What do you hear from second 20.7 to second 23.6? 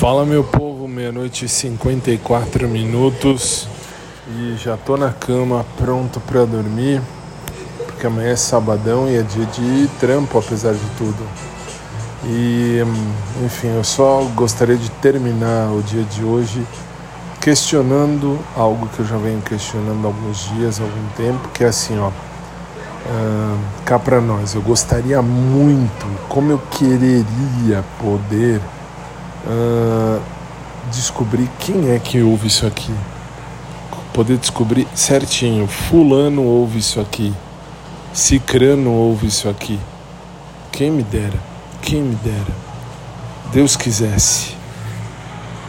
há algum tempo, que é assim, ó. Uh,